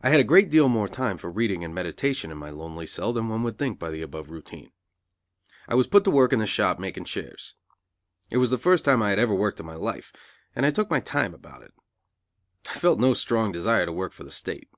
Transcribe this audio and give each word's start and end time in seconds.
I 0.00 0.08
had 0.08 0.18
a 0.20 0.24
great 0.24 0.48
deal 0.48 0.70
more 0.70 0.88
time 0.88 1.18
for 1.18 1.30
reading 1.30 1.62
and 1.62 1.74
meditation 1.74 2.30
in 2.30 2.38
my 2.38 2.48
lonely 2.48 2.86
cell 2.86 3.12
than 3.12 3.28
one 3.28 3.42
would 3.42 3.58
think 3.58 3.78
by 3.78 3.90
the 3.90 4.00
above 4.00 4.30
routine. 4.30 4.72
I 5.68 5.74
was 5.74 5.86
put 5.86 6.04
to 6.04 6.10
work 6.10 6.32
in 6.32 6.38
the 6.38 6.46
shop 6.46 6.78
making 6.78 7.04
chairs. 7.04 7.54
It 8.30 8.38
was 8.38 8.48
the 8.48 8.56
first 8.56 8.82
time 8.82 9.02
I 9.02 9.10
had 9.10 9.18
ever 9.18 9.34
worked 9.34 9.60
in 9.60 9.66
my 9.66 9.74
life, 9.76 10.10
and 10.56 10.64
I 10.64 10.70
took 10.70 10.88
my 10.88 11.00
time 11.00 11.34
about 11.34 11.60
it. 11.62 11.74
I 12.70 12.78
felt 12.78 12.98
no 12.98 13.12
strong 13.12 13.52
desire 13.52 13.84
to 13.84 13.92
work 13.92 14.14
for 14.14 14.24
the 14.24 14.30
State. 14.30 14.70